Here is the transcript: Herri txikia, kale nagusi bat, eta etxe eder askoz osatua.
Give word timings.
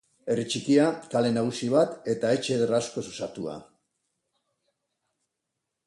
Herri 0.35 0.45
txikia, 0.53 0.85
kale 1.11 1.31
nagusi 1.35 1.69
bat, 1.75 1.93
eta 2.15 2.33
etxe 2.39 2.57
eder 2.57 2.75
askoz 2.79 3.07
osatua. 3.13 3.59